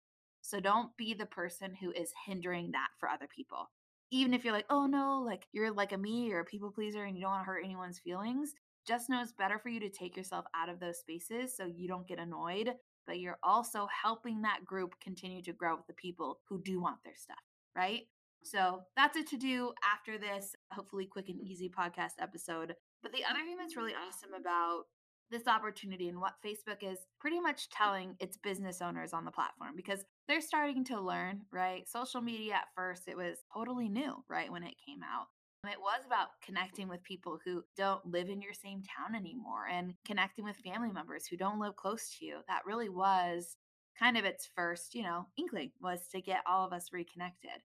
So 0.41 0.59
don't 0.59 0.95
be 0.97 1.13
the 1.13 1.25
person 1.25 1.75
who 1.75 1.91
is 1.91 2.11
hindering 2.25 2.71
that 2.71 2.87
for 2.99 3.09
other 3.09 3.27
people. 3.35 3.69
Even 4.11 4.33
if 4.33 4.43
you're 4.43 4.53
like, 4.53 4.65
oh 4.69 4.85
no, 4.85 5.21
like 5.25 5.47
you're 5.51 5.71
like 5.71 5.91
a 5.91 5.97
me 5.97 6.31
or 6.31 6.39
a 6.39 6.45
people 6.45 6.71
pleaser 6.71 7.03
and 7.03 7.15
you 7.15 7.21
don't 7.21 7.31
want 7.31 7.43
to 7.43 7.45
hurt 7.45 7.63
anyone's 7.63 7.99
feelings, 7.99 8.53
just 8.87 9.09
know 9.09 9.21
it's 9.21 9.31
better 9.31 9.59
for 9.59 9.69
you 9.69 9.79
to 9.79 9.89
take 9.89 10.17
yourself 10.17 10.45
out 10.55 10.69
of 10.69 10.79
those 10.79 10.99
spaces 10.99 11.55
so 11.55 11.65
you 11.65 11.87
don't 11.87 12.07
get 12.07 12.19
annoyed, 12.19 12.73
but 13.05 13.19
you're 13.19 13.37
also 13.43 13.87
helping 14.03 14.41
that 14.41 14.65
group 14.65 14.95
continue 14.99 15.43
to 15.43 15.53
grow 15.53 15.75
with 15.75 15.87
the 15.87 15.93
people 15.93 16.39
who 16.47 16.61
do 16.61 16.81
want 16.81 16.97
their 17.03 17.15
stuff 17.15 17.37
right? 17.75 18.03
So 18.43 18.81
that's 18.95 19.17
it 19.17 19.27
to 19.29 19.37
do 19.37 19.73
after 19.83 20.17
this, 20.17 20.55
hopefully, 20.71 21.05
quick 21.05 21.29
and 21.29 21.39
easy 21.41 21.69
podcast 21.69 22.13
episode. 22.19 22.75
But 23.01 23.11
the 23.11 23.25
other 23.25 23.39
thing 23.39 23.57
that's 23.57 23.75
really 23.75 23.93
awesome 23.93 24.33
about 24.39 24.83
this 25.31 25.47
opportunity 25.47 26.09
and 26.09 26.19
what 26.19 26.35
Facebook 26.45 26.83
is 26.83 26.99
pretty 27.19 27.39
much 27.39 27.69
telling 27.69 28.15
its 28.19 28.37
business 28.37 28.81
owners 28.81 29.13
on 29.13 29.25
the 29.25 29.31
platform 29.31 29.71
because 29.75 30.03
they're 30.27 30.41
starting 30.41 30.83
to 30.85 30.99
learn, 30.99 31.41
right? 31.51 31.87
Social 31.87 32.21
media 32.21 32.53
at 32.55 32.67
first, 32.75 33.07
it 33.07 33.17
was 33.17 33.39
totally 33.53 33.89
new, 33.89 34.23
right? 34.29 34.51
When 34.51 34.63
it 34.63 34.75
came 34.85 35.01
out. 35.03 35.27
It 35.65 35.79
was 35.79 36.05
about 36.05 36.29
connecting 36.41 36.87
with 36.87 37.03
people 37.03 37.37
who 37.43 37.63
don't 37.75 38.05
live 38.05 38.29
in 38.29 38.41
your 38.41 38.53
same 38.53 38.81
town 38.81 39.13
anymore 39.13 39.67
and 39.69 39.93
connecting 40.05 40.45
with 40.45 40.55
family 40.57 40.89
members 40.91 41.27
who 41.27 41.35
don't 41.35 41.59
live 41.59 41.75
close 41.75 42.15
to 42.17 42.25
you. 42.25 42.37
That 42.47 42.65
really 42.65 42.87
was 42.87 43.57
kind 43.99 44.17
of 44.17 44.23
its 44.23 44.47
first, 44.55 44.95
you 44.95 45.03
know, 45.03 45.27
inkling 45.37 45.71
was 45.81 46.07
to 46.13 46.21
get 46.21 46.43
all 46.47 46.65
of 46.65 46.71
us 46.71 46.93
reconnected. 46.93 47.61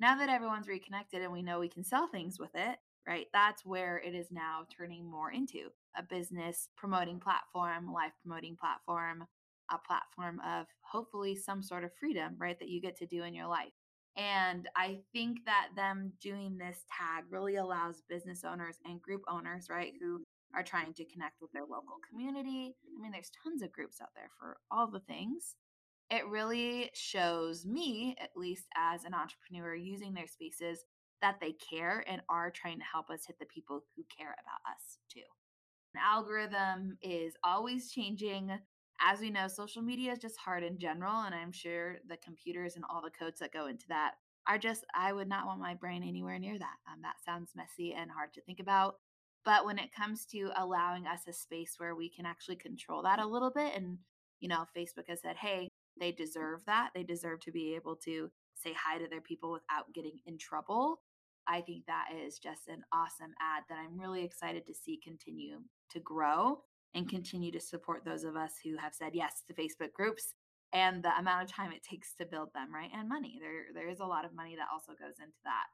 Now 0.00 0.18
that 0.18 0.28
everyone's 0.28 0.66
reconnected 0.66 1.22
and 1.22 1.32
we 1.32 1.42
know 1.42 1.60
we 1.60 1.68
can 1.68 1.84
sell 1.84 2.08
things 2.08 2.40
with 2.40 2.50
it, 2.54 2.78
right? 3.06 3.26
That's 3.32 3.64
where 3.64 3.98
it 3.98 4.14
is 4.14 4.32
now 4.32 4.66
turning 4.76 5.08
more 5.08 5.30
into 5.30 5.70
a 5.96 6.02
business 6.02 6.68
promoting 6.76 7.20
platform, 7.20 7.92
life 7.92 8.12
promoting 8.22 8.56
platform, 8.56 9.24
a 9.70 9.78
platform 9.86 10.40
of 10.46 10.66
hopefully 10.80 11.34
some 11.34 11.62
sort 11.62 11.84
of 11.84 11.90
freedom, 11.98 12.34
right? 12.38 12.58
That 12.58 12.68
you 12.68 12.80
get 12.80 12.96
to 12.98 13.06
do 13.06 13.22
in 13.22 13.34
your 13.34 13.48
life. 13.48 13.72
And 14.16 14.68
I 14.76 15.00
think 15.12 15.44
that 15.44 15.68
them 15.76 16.12
doing 16.22 16.56
this 16.56 16.84
tag 16.88 17.24
really 17.30 17.56
allows 17.56 18.02
business 18.08 18.44
owners 18.44 18.78
and 18.84 19.02
group 19.02 19.22
owners, 19.28 19.66
right, 19.68 19.92
who 20.00 20.22
are 20.54 20.62
trying 20.62 20.94
to 20.94 21.04
connect 21.04 21.42
with 21.42 21.52
their 21.52 21.64
local 21.64 21.98
community. 22.08 22.74
I 22.96 23.02
mean, 23.02 23.12
there's 23.12 23.32
tons 23.42 23.62
of 23.62 23.72
groups 23.72 24.00
out 24.00 24.14
there 24.14 24.30
for 24.38 24.56
all 24.70 24.90
the 24.90 25.00
things 25.00 25.56
it 26.10 26.26
really 26.28 26.90
shows 26.94 27.66
me, 27.66 28.16
at 28.20 28.30
least 28.36 28.66
as 28.76 29.04
an 29.04 29.14
entrepreneur 29.14 29.74
using 29.74 30.14
their 30.14 30.28
spaces, 30.28 30.84
that 31.20 31.40
they 31.40 31.52
care 31.52 32.04
and 32.06 32.22
are 32.28 32.50
trying 32.50 32.78
to 32.78 32.84
help 32.84 33.10
us 33.10 33.26
hit 33.26 33.38
the 33.38 33.46
people 33.46 33.82
who 33.96 34.04
care 34.16 34.34
about 34.34 34.72
us 34.72 34.98
too. 35.12 35.20
Algorithm 35.98 36.96
is 37.02 37.34
always 37.44 37.90
changing. 37.90 38.50
As 39.00 39.20
we 39.20 39.30
know, 39.30 39.48
social 39.48 39.82
media 39.82 40.12
is 40.12 40.18
just 40.18 40.38
hard 40.38 40.62
in 40.62 40.78
general. 40.78 41.22
And 41.22 41.34
I'm 41.34 41.52
sure 41.52 41.96
the 42.08 42.16
computers 42.18 42.76
and 42.76 42.84
all 42.88 43.02
the 43.02 43.10
codes 43.10 43.40
that 43.40 43.52
go 43.52 43.66
into 43.66 43.86
that 43.88 44.12
are 44.48 44.58
just, 44.58 44.84
I 44.94 45.12
would 45.12 45.28
not 45.28 45.46
want 45.46 45.60
my 45.60 45.74
brain 45.74 46.02
anywhere 46.02 46.38
near 46.38 46.58
that. 46.58 46.76
Um, 46.90 47.02
that 47.02 47.16
sounds 47.24 47.52
messy 47.54 47.94
and 47.94 48.10
hard 48.10 48.32
to 48.34 48.42
think 48.42 48.60
about. 48.60 48.96
But 49.44 49.64
when 49.64 49.78
it 49.78 49.94
comes 49.94 50.24
to 50.26 50.50
allowing 50.56 51.06
us 51.06 51.20
a 51.28 51.32
space 51.32 51.74
where 51.78 51.94
we 51.94 52.08
can 52.10 52.26
actually 52.26 52.56
control 52.56 53.02
that 53.02 53.20
a 53.20 53.26
little 53.26 53.50
bit, 53.50 53.74
and, 53.76 53.98
you 54.40 54.48
know, 54.48 54.64
Facebook 54.76 55.08
has 55.08 55.20
said, 55.20 55.36
hey, 55.36 55.68
they 55.98 56.12
deserve 56.12 56.60
that. 56.66 56.90
They 56.94 57.04
deserve 57.04 57.40
to 57.40 57.52
be 57.52 57.74
able 57.74 57.96
to 58.04 58.30
say 58.54 58.74
hi 58.74 58.98
to 58.98 59.08
their 59.08 59.20
people 59.20 59.52
without 59.52 59.92
getting 59.94 60.18
in 60.26 60.38
trouble. 60.38 61.00
I 61.46 61.60
think 61.60 61.86
that 61.86 62.08
is 62.16 62.38
just 62.38 62.66
an 62.68 62.82
awesome 62.92 63.34
ad 63.40 63.62
that 63.68 63.78
I'm 63.78 64.00
really 64.00 64.24
excited 64.24 64.66
to 64.66 64.74
see 64.74 64.98
continue 65.02 65.58
to 65.90 66.00
grow 66.00 66.60
and 66.94 67.08
continue 67.08 67.52
to 67.52 67.60
support 67.60 68.04
those 68.04 68.24
of 68.24 68.36
us 68.36 68.54
who 68.64 68.76
have 68.76 68.94
said 68.94 69.14
yes 69.14 69.42
to 69.46 69.54
Facebook 69.54 69.92
groups 69.92 70.34
and 70.72 71.02
the 71.02 71.16
amount 71.18 71.44
of 71.44 71.52
time 71.54 71.72
it 71.72 71.82
takes 71.82 72.14
to 72.14 72.26
build 72.26 72.48
them, 72.54 72.74
right? 72.74 72.90
And 72.94 73.08
money. 73.08 73.38
There 73.40 73.66
there 73.74 73.88
is 73.88 74.00
a 74.00 74.06
lot 74.06 74.24
of 74.24 74.34
money 74.34 74.56
that 74.56 74.68
also 74.72 74.92
goes 74.92 75.18
into 75.20 75.38
that. 75.44 75.66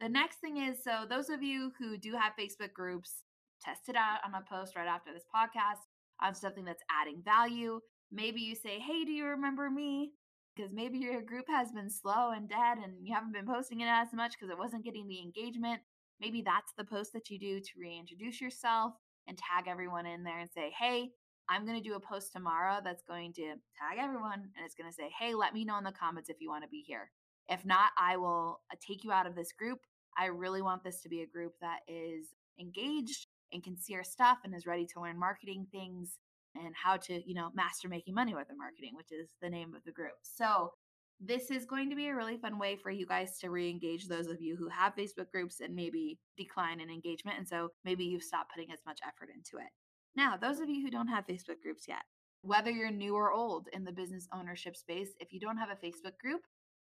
The 0.00 0.08
next 0.08 0.36
thing 0.36 0.58
is 0.58 0.82
so 0.84 1.04
those 1.08 1.30
of 1.30 1.42
you 1.42 1.72
who 1.78 1.96
do 1.96 2.12
have 2.12 2.32
Facebook 2.38 2.72
groups, 2.72 3.24
test 3.62 3.88
it 3.88 3.96
out 3.96 4.18
on 4.24 4.34
a 4.34 4.44
post 4.48 4.76
right 4.76 4.86
after 4.86 5.12
this 5.12 5.24
podcast 5.34 5.80
on 6.22 6.34
something 6.34 6.64
that's 6.64 6.82
adding 6.90 7.22
value. 7.24 7.80
Maybe 8.12 8.40
you 8.40 8.54
say, 8.54 8.78
Hey, 8.78 9.04
do 9.04 9.12
you 9.12 9.26
remember 9.26 9.70
me? 9.70 10.12
Because 10.54 10.72
maybe 10.72 10.98
your 10.98 11.20
group 11.22 11.46
has 11.48 11.72
been 11.72 11.90
slow 11.90 12.30
and 12.30 12.48
dead 12.48 12.78
and 12.78 12.94
you 13.02 13.14
haven't 13.14 13.32
been 13.32 13.46
posting 13.46 13.80
it 13.80 13.88
as 13.88 14.08
much 14.14 14.32
because 14.32 14.50
it 14.50 14.58
wasn't 14.58 14.84
getting 14.84 15.06
the 15.06 15.20
engagement. 15.20 15.80
Maybe 16.20 16.40
that's 16.40 16.72
the 16.78 16.84
post 16.84 17.12
that 17.12 17.28
you 17.28 17.38
do 17.38 17.60
to 17.60 17.70
reintroduce 17.78 18.40
yourself 18.40 18.94
and 19.28 19.38
tag 19.38 19.64
everyone 19.68 20.06
in 20.06 20.24
there 20.24 20.38
and 20.38 20.50
say, 20.50 20.72
Hey, 20.78 21.10
I'm 21.48 21.64
going 21.64 21.80
to 21.80 21.88
do 21.88 21.94
a 21.94 22.00
post 22.00 22.32
tomorrow 22.32 22.80
that's 22.82 23.02
going 23.08 23.32
to 23.34 23.54
tag 23.78 23.98
everyone 23.98 24.40
and 24.56 24.64
it's 24.64 24.74
going 24.74 24.90
to 24.90 24.94
say, 24.94 25.10
Hey, 25.18 25.34
let 25.34 25.54
me 25.54 25.64
know 25.64 25.78
in 25.78 25.84
the 25.84 25.92
comments 25.92 26.28
if 26.28 26.36
you 26.40 26.48
want 26.48 26.64
to 26.64 26.70
be 26.70 26.82
here. 26.86 27.10
If 27.48 27.64
not, 27.64 27.90
I 27.98 28.16
will 28.16 28.60
uh, 28.72 28.76
take 28.86 29.04
you 29.04 29.12
out 29.12 29.26
of 29.26 29.34
this 29.34 29.52
group. 29.52 29.80
I 30.18 30.26
really 30.26 30.62
want 30.62 30.82
this 30.82 31.02
to 31.02 31.08
be 31.08 31.22
a 31.22 31.26
group 31.26 31.52
that 31.60 31.80
is 31.86 32.28
engaged 32.58 33.26
and 33.52 33.62
can 33.62 33.76
see 33.76 33.94
our 33.94 34.04
stuff 34.04 34.38
and 34.44 34.54
is 34.54 34.66
ready 34.66 34.86
to 34.86 35.00
learn 35.00 35.18
marketing 35.18 35.66
things 35.70 36.18
and 36.56 36.74
how 36.74 36.96
to, 36.96 37.22
you 37.28 37.34
know, 37.34 37.50
master 37.54 37.88
making 37.88 38.14
money 38.14 38.34
with 38.34 38.48
their 38.48 38.56
marketing, 38.56 38.92
which 38.96 39.12
is 39.12 39.28
the 39.42 39.50
name 39.50 39.74
of 39.74 39.84
the 39.84 39.92
group. 39.92 40.14
So, 40.22 40.72
this 41.20 41.50
is 41.50 41.64
going 41.64 41.88
to 41.90 41.96
be 41.96 42.08
a 42.08 42.14
really 42.14 42.36
fun 42.36 42.58
way 42.58 42.76
for 42.76 42.90
you 42.90 43.06
guys 43.06 43.38
to 43.38 43.50
re 43.50 43.70
engage 43.70 44.06
those 44.06 44.26
of 44.26 44.40
you 44.40 44.56
who 44.56 44.68
have 44.68 44.94
Facebook 44.94 45.30
groups 45.30 45.60
and 45.60 45.74
maybe 45.74 46.18
decline 46.36 46.80
in 46.80 46.90
engagement. 46.90 47.38
And 47.38 47.48
so 47.48 47.70
maybe 47.84 48.04
you've 48.04 48.22
stopped 48.22 48.52
putting 48.52 48.70
as 48.72 48.80
much 48.86 49.00
effort 49.06 49.30
into 49.34 49.56
it. 49.56 49.70
Now, 50.14 50.36
those 50.36 50.60
of 50.60 50.68
you 50.68 50.82
who 50.82 50.90
don't 50.90 51.08
have 51.08 51.26
Facebook 51.26 51.60
groups 51.62 51.84
yet, 51.88 52.02
whether 52.42 52.70
you're 52.70 52.90
new 52.90 53.14
or 53.14 53.32
old 53.32 53.68
in 53.72 53.84
the 53.84 53.92
business 53.92 54.28
ownership 54.32 54.76
space, 54.76 55.10
if 55.20 55.32
you 55.32 55.40
don't 55.40 55.58
have 55.58 55.70
a 55.70 55.86
Facebook 55.86 56.18
group, 56.20 56.42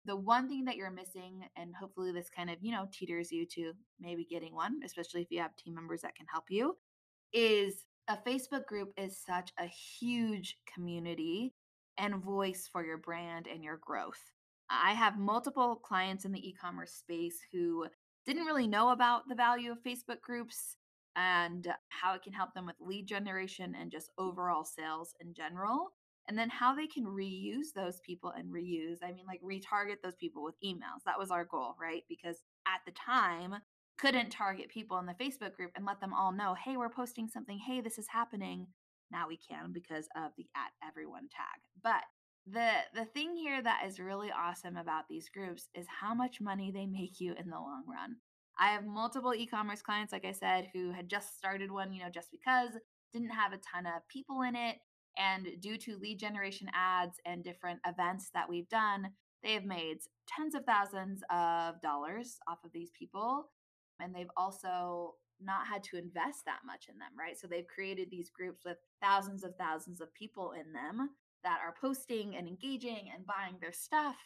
the 0.04 0.16
one 0.16 0.48
thing 0.48 0.64
that 0.64 0.76
you're 0.76 0.90
missing, 0.90 1.42
and 1.56 1.74
hopefully 1.74 2.12
this 2.12 2.30
kind 2.30 2.50
of, 2.50 2.56
you 2.60 2.72
know, 2.72 2.88
teeters 2.92 3.32
you 3.32 3.46
to 3.46 3.72
maybe 4.00 4.24
getting 4.24 4.54
one, 4.54 4.80
especially 4.84 5.22
if 5.22 5.30
you 5.30 5.40
have 5.40 5.56
team 5.56 5.74
members 5.74 6.02
that 6.02 6.14
can 6.14 6.26
help 6.30 6.44
you, 6.48 6.76
is 7.32 7.84
a 8.08 8.16
Facebook 8.16 8.66
group 8.66 8.92
is 8.96 9.18
such 9.26 9.52
a 9.58 9.66
huge 9.66 10.56
community 10.72 11.52
and 11.98 12.22
voice 12.22 12.68
for 12.70 12.84
your 12.84 12.98
brand 12.98 13.46
and 13.46 13.62
your 13.62 13.78
growth. 13.78 14.20
I 14.70 14.92
have 14.92 15.18
multiple 15.18 15.76
clients 15.76 16.24
in 16.24 16.32
the 16.32 16.46
e 16.46 16.54
commerce 16.54 16.92
space 16.92 17.38
who 17.52 17.86
didn't 18.26 18.44
really 18.44 18.66
know 18.66 18.90
about 18.90 19.22
the 19.28 19.34
value 19.34 19.72
of 19.72 19.82
Facebook 19.82 20.20
groups 20.20 20.76
and 21.16 21.66
how 21.88 22.14
it 22.14 22.22
can 22.22 22.32
help 22.32 22.54
them 22.54 22.66
with 22.66 22.76
lead 22.80 23.06
generation 23.06 23.74
and 23.80 23.90
just 23.90 24.10
overall 24.18 24.64
sales 24.64 25.14
in 25.20 25.34
general. 25.34 25.92
And 26.28 26.38
then 26.38 26.50
how 26.50 26.74
they 26.74 26.86
can 26.86 27.04
reuse 27.04 27.72
those 27.74 28.00
people 28.00 28.34
and 28.36 28.52
reuse, 28.52 28.98
I 29.02 29.12
mean, 29.12 29.24
like 29.26 29.40
retarget 29.42 30.02
those 30.02 30.16
people 30.16 30.44
with 30.44 30.54
emails. 30.62 31.02
That 31.06 31.18
was 31.18 31.30
our 31.30 31.46
goal, 31.46 31.74
right? 31.80 32.02
Because 32.06 32.42
at 32.66 32.80
the 32.84 32.92
time, 32.92 33.54
couldn't 33.98 34.30
target 34.30 34.68
people 34.68 34.98
in 34.98 35.06
the 35.06 35.14
Facebook 35.14 35.54
group 35.54 35.72
and 35.74 35.84
let 35.84 36.00
them 36.00 36.14
all 36.14 36.32
know, 36.32 36.54
hey, 36.54 36.76
we're 36.76 36.90
posting 36.90 37.28
something. 37.28 37.58
Hey, 37.58 37.80
this 37.80 37.98
is 37.98 38.06
happening. 38.08 38.66
Now 39.10 39.28
we 39.28 39.36
can 39.36 39.72
because 39.72 40.06
of 40.16 40.32
the 40.36 40.46
at 40.56 40.72
everyone 40.86 41.28
tag. 41.28 41.60
But 41.82 42.02
the 42.46 42.70
the 42.94 43.04
thing 43.04 43.36
here 43.36 43.62
that 43.62 43.82
is 43.86 44.00
really 44.00 44.30
awesome 44.30 44.76
about 44.76 45.04
these 45.08 45.28
groups 45.28 45.68
is 45.74 45.86
how 46.00 46.14
much 46.14 46.40
money 46.40 46.70
they 46.70 46.86
make 46.86 47.20
you 47.20 47.34
in 47.38 47.50
the 47.50 47.56
long 47.56 47.84
run. 47.86 48.16
I 48.58 48.68
have 48.68 48.86
multiple 48.86 49.34
e-commerce 49.34 49.82
clients 49.82 50.12
like 50.12 50.24
I 50.24 50.32
said 50.32 50.68
who 50.72 50.90
had 50.90 51.08
just 51.08 51.36
started 51.36 51.70
one, 51.70 51.92
you 51.92 52.02
know, 52.02 52.10
just 52.12 52.30
because 52.30 52.70
didn't 53.12 53.30
have 53.30 53.52
a 53.52 53.58
ton 53.58 53.86
of 53.86 54.06
people 54.08 54.42
in 54.42 54.54
it 54.56 54.76
and 55.16 55.48
due 55.60 55.76
to 55.78 55.98
lead 55.98 56.18
generation 56.18 56.68
ads 56.74 57.18
and 57.26 57.42
different 57.42 57.80
events 57.86 58.30
that 58.34 58.48
we've 58.48 58.68
done, 58.68 59.10
they 59.42 59.52
have 59.52 59.64
made 59.64 59.98
tens 60.26 60.54
of 60.54 60.64
thousands 60.64 61.22
of 61.30 61.80
dollars 61.80 62.38
off 62.48 62.58
of 62.64 62.72
these 62.72 62.90
people 62.98 63.50
and 64.00 64.14
they've 64.14 64.30
also 64.36 65.14
not 65.40 65.66
had 65.66 65.82
to 65.84 65.96
invest 65.96 66.44
that 66.46 66.60
much 66.66 66.86
in 66.88 66.98
them, 66.98 67.12
right? 67.18 67.38
So 67.38 67.46
they've 67.46 67.66
created 67.66 68.08
these 68.10 68.30
groups 68.30 68.64
with 68.64 68.76
thousands 69.02 69.44
of 69.44 69.54
thousands 69.56 70.00
of 70.00 70.12
people 70.14 70.52
in 70.52 70.72
them 70.72 71.10
that 71.44 71.58
are 71.64 71.74
posting 71.80 72.36
and 72.36 72.48
engaging 72.48 73.10
and 73.14 73.26
buying 73.26 73.56
their 73.60 73.72
stuff. 73.72 74.16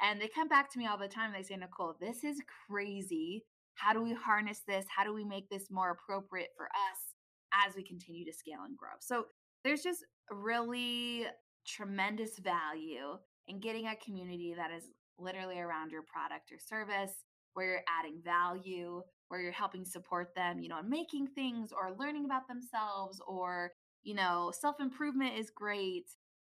And 0.00 0.20
they 0.20 0.28
come 0.28 0.48
back 0.48 0.70
to 0.72 0.78
me 0.78 0.86
all 0.86 0.98
the 0.98 1.08
time. 1.08 1.32
They 1.32 1.42
say, 1.42 1.56
Nicole, 1.56 1.96
this 2.00 2.24
is 2.24 2.40
crazy. 2.68 3.44
How 3.74 3.92
do 3.92 4.02
we 4.02 4.12
harness 4.12 4.62
this? 4.66 4.84
How 4.94 5.04
do 5.04 5.14
we 5.14 5.24
make 5.24 5.48
this 5.48 5.70
more 5.70 5.90
appropriate 5.90 6.50
for 6.56 6.66
us 6.66 7.66
as 7.66 7.74
we 7.74 7.82
continue 7.82 8.24
to 8.24 8.32
scale 8.32 8.64
and 8.64 8.76
grow? 8.76 8.90
So 9.00 9.26
there's 9.64 9.82
just 9.82 10.04
really 10.30 11.26
tremendous 11.66 12.38
value 12.38 13.18
in 13.46 13.60
getting 13.60 13.86
a 13.86 13.96
community 13.96 14.54
that 14.56 14.70
is 14.70 14.84
literally 15.18 15.58
around 15.58 15.90
your 15.90 16.02
product 16.02 16.52
or 16.52 16.58
service, 16.58 17.12
where 17.54 17.66
you're 17.66 17.82
adding 17.98 18.20
value, 18.22 19.02
where 19.28 19.40
you're 19.40 19.52
helping 19.52 19.84
support 19.84 20.34
them, 20.34 20.60
you 20.60 20.68
know, 20.68 20.82
making 20.82 21.28
things 21.28 21.70
or 21.72 21.94
learning 21.98 22.24
about 22.24 22.48
themselves 22.48 23.20
or, 23.26 23.72
you 24.02 24.14
know, 24.14 24.52
self 24.58 24.76
improvement 24.80 25.36
is 25.38 25.50
great 25.50 26.06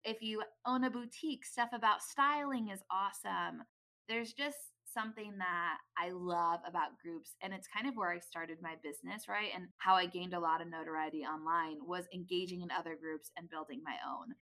if 0.05 0.23
you 0.23 0.43
own 0.67 0.85
a 0.85 0.91
boutique, 0.91 1.45
stuff 1.45 1.71
about 1.73 2.03
styling 2.03 2.69
is 2.69 2.81
awesome. 2.91 3.63
There's 4.09 4.33
just 4.33 4.57
something 4.93 5.33
that 5.39 5.79
I 5.99 6.11
love 6.11 6.61
about 6.67 6.99
groups. 7.03 7.33
And 7.43 7.53
it's 7.53 7.67
kind 7.67 7.89
of 7.89 7.95
where 7.97 8.13
I 8.13 8.19
started 8.19 8.59
my 8.63 8.75
business, 8.83 9.29
right? 9.29 9.49
And 9.55 9.67
how 9.79 9.95
I 9.95 10.07
gained 10.07 10.35
a 10.35 10.41
lot 10.41 10.61
of 10.61 10.69
notoriety 10.71 11.23
online 11.23 11.79
was 11.81 12.05
engaging 12.15 12.61
in 12.63 12.71
other 12.71 12.97
groups 13.01 13.31
and 13.37 13.51
building 13.51 13.81
my 13.85 13.97
own. 14.09 14.35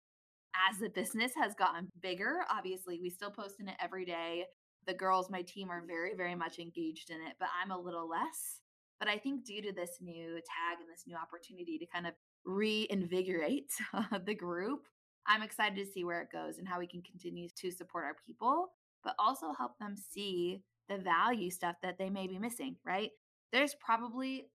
As 0.71 0.79
the 0.81 0.89
business 0.89 1.33
has 1.41 1.55
gotten 1.55 1.89
bigger, 2.03 2.41
obviously, 2.51 2.99
we 3.01 3.11
still 3.11 3.31
post 3.31 3.57
in 3.61 3.69
it 3.69 3.77
every 3.81 4.05
day. 4.05 4.45
The 4.87 4.95
girls, 4.95 5.31
my 5.31 5.43
team, 5.43 5.71
are 5.71 5.83
very, 5.87 6.15
very 6.15 6.35
much 6.35 6.59
engaged 6.59 7.11
in 7.11 7.17
it, 7.17 7.35
but 7.39 7.49
I'm 7.61 7.71
a 7.71 7.79
little 7.79 8.09
less. 8.09 8.61
But 8.99 9.09
I 9.09 9.19
think 9.19 9.45
due 9.45 9.63
to 9.63 9.73
this 9.73 9.99
new 10.01 10.35
tag 10.35 10.79
and 10.81 10.89
this 10.93 11.05
new 11.07 11.17
opportunity 11.17 11.79
to 11.79 11.87
kind 11.87 12.07
of 12.07 12.15
reinvigorate 12.45 13.73
the 14.27 14.35
group, 14.35 14.87
I'm 15.27 15.43
excited 15.43 15.77
to 15.77 15.91
see 15.91 16.05
where 16.05 16.21
it 16.23 16.33
goes 16.33 16.59
and 16.59 16.69
how 16.69 16.79
we 16.79 16.87
can 16.87 17.03
continue 17.03 17.49
to 17.49 17.71
support 17.71 18.05
our 18.05 18.17
people, 18.27 18.73
but 19.05 19.15
also 19.19 19.53
help 19.57 19.79
them 19.79 19.97
see 19.97 20.63
the 20.89 20.99
value 20.99 21.51
stuff 21.51 21.77
that 21.83 21.99
they 21.99 22.11
may 22.11 22.27
be 22.27 22.39
missing, 22.39 22.77
right? 22.85 23.11
There's 23.53 23.75
probably 23.75 24.49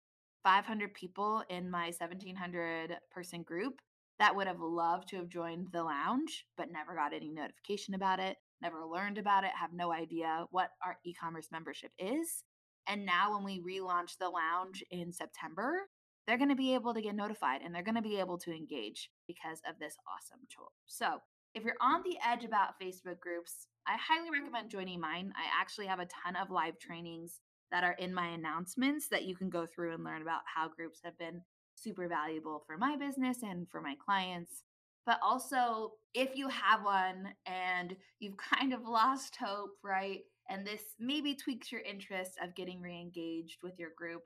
500 0.44 0.94
people 0.94 1.44
in 1.50 1.70
my 1.70 1.86
1700 1.98 2.98
person 3.12 3.42
group 3.42 3.82
that 4.20 4.36
would 4.36 4.48
have 4.48 4.62
loved 4.62 5.10
to 5.10 5.18
have 5.18 5.30
joined 5.30 5.68
the 5.72 5.84
lounge, 5.84 6.46
but 6.56 6.72
never 6.72 6.96
got 6.96 7.14
any 7.14 7.30
notification 7.30 7.96
about 7.96 8.20
it, 8.20 8.38
never 8.62 8.86
learned 8.86 9.18
about 9.18 9.44
it, 9.44 9.52
have 9.60 9.74
no 9.74 9.92
idea 9.92 10.46
what 10.52 10.70
our 10.84 10.98
e 11.06 11.14
commerce 11.14 11.48
membership 11.52 11.92
is. 12.00 12.44
And 12.88 13.06
now, 13.06 13.34
when 13.34 13.44
we 13.44 13.62
relaunch 13.62 14.18
the 14.20 14.30
lounge 14.30 14.84
in 14.92 15.12
September, 15.12 15.88
they're 16.28 16.38
going 16.38 16.50
to 16.50 16.56
be 16.56 16.74
able 16.74 16.94
to 16.94 17.02
get 17.02 17.16
notified 17.16 17.62
and 17.62 17.74
they're 17.74 17.84
going 17.84 17.96
to 17.96 18.02
be 18.02 18.20
able 18.20 18.38
to 18.40 18.52
engage 18.52 19.10
because 19.28 19.62
of 19.68 19.80
this 19.80 19.96
awesome 20.08 20.46
tool. 20.56 20.72
So, 20.86 21.20
if 21.54 21.64
you're 21.64 21.76
on 21.82 22.02
the 22.04 22.18
edge 22.26 22.44
about 22.44 22.80
Facebook 22.82 23.20
groups, 23.20 23.68
I 23.88 23.98
highly 23.98 24.30
recommend 24.30 24.70
joining 24.70 25.00
mine. 25.00 25.32
I 25.36 25.62
actually 25.62 25.88
have 25.88 26.00
a 26.00 26.08
ton 26.08 26.36
of 26.36 26.52
live 26.52 26.80
trainings 26.80 27.40
that 27.72 27.84
are 27.84 27.94
in 27.94 28.14
my 28.14 28.28
announcements 28.28 29.08
that 29.10 29.24
you 29.24 29.36
can 29.36 29.50
go 29.50 29.66
through 29.66 29.94
and 29.94 30.04
learn 30.04 30.22
about 30.22 30.42
how 30.54 30.68
groups 30.68 31.00
have 31.04 31.18
been 31.18 31.42
super 31.76 32.08
valuable 32.08 32.64
for 32.66 32.78
my 32.78 32.96
business 32.98 33.38
and 33.44 33.70
for 33.70 33.82
my 33.82 33.96
clients. 34.04 34.64
But 35.06 35.20
also, 35.22 35.94
if 36.14 36.36
you 36.36 36.50
have 36.50 36.84
one 36.84 37.30
and 37.46 37.96
you've 38.20 38.38
kind 38.54 38.74
of 38.74 38.82
lost 38.88 39.36
hope, 39.36 39.72
right? 39.84 40.22
And 40.50 40.66
this 40.66 40.82
maybe 41.00 41.36
tweaks 41.36 41.72
your 41.72 41.82
interest 41.82 42.34
of 42.44 42.56
getting 42.56 42.82
reengaged 42.82 43.64
with 43.64 43.80
your 43.80 43.92
group, 43.98 44.22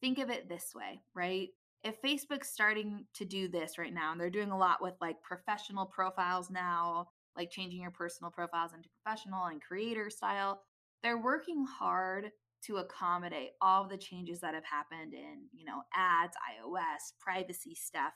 think 0.00 0.18
of 0.18 0.30
it 0.30 0.48
this 0.48 0.72
way, 0.74 1.00
right? 1.14 1.48
If 1.84 2.00
Facebook's 2.02 2.50
starting 2.50 3.06
to 3.14 3.24
do 3.24 3.48
this 3.48 3.78
right 3.78 3.92
now, 3.92 4.12
and 4.12 4.20
they're 4.20 4.30
doing 4.30 4.50
a 4.50 4.58
lot 4.58 4.82
with 4.82 4.94
like 5.00 5.20
professional 5.22 5.86
profiles 5.86 6.50
now, 6.50 7.08
like 7.36 7.50
changing 7.50 7.80
your 7.80 7.90
personal 7.90 8.30
profiles 8.30 8.72
into 8.74 8.88
professional 9.02 9.46
and 9.46 9.60
creator 9.60 10.10
style, 10.10 10.62
they're 11.02 11.22
working 11.22 11.64
hard 11.64 12.30
to 12.66 12.76
accommodate 12.76 13.50
all 13.60 13.88
the 13.88 13.96
changes 13.96 14.40
that 14.40 14.54
have 14.54 14.64
happened 14.64 15.14
in, 15.14 15.46
you 15.52 15.64
know, 15.64 15.82
ads, 15.94 16.36
iOS, 16.36 17.12
privacy 17.18 17.74
stuff. 17.74 18.12